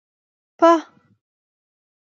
[0.59, 0.71] په